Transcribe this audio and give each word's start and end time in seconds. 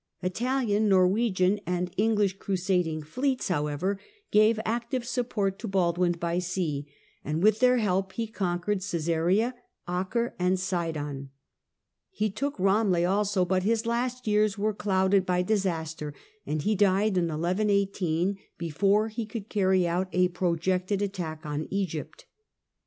Italian, 0.23 0.89
Norwegian 0.89 1.59
and 1.67 1.93
English 1.95 2.39
crusading 2.39 3.03
fleets, 3.03 3.49
how 3.49 3.67
ever, 3.67 3.99
gave 4.31 4.59
active 4.65 5.05
support 5.05 5.59
to 5.59 5.67
Baldwin 5.67 6.13
by 6.13 6.39
sea, 6.39 6.87
and 7.23 7.43
with 7.43 7.59
their 7.59 7.77
help 7.77 8.13
he 8.13 8.25
conquered 8.25 8.79
Csesarea, 8.79 9.53
Acre 9.87 10.33
and 10.39 10.59
Sidon. 10.59 11.29
He 12.09 12.31
took 12.31 12.57
Eamleh 12.57 13.07
also, 13.07 13.45
but 13.45 13.61
his 13.61 13.85
last 13.85 14.25
years 14.27 14.57
were 14.57 14.73
clouded 14.73 15.23
by 15.23 15.43
disaster, 15.43 16.15
and 16.47 16.63
he 16.63 16.73
died 16.73 17.15
in 17.15 17.27
1118 17.27 18.39
before 18.57 19.09
he 19.09 19.27
could 19.27 19.49
carry 19.49 19.87
out 19.87 20.09
a 20.11 20.29
projected 20.29 21.03
attack 21.03 21.45
on 21.45 21.67
Egypt. 21.69 22.25